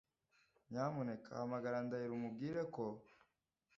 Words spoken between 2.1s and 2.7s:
umubwire